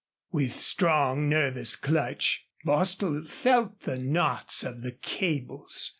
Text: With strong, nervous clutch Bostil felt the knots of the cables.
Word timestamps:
With 0.31 0.53
strong, 0.59 1.29
nervous 1.29 1.75
clutch 1.75 2.47
Bostil 2.65 3.23
felt 3.25 3.81
the 3.81 3.99
knots 3.99 4.63
of 4.63 4.81
the 4.81 4.93
cables. 4.93 5.89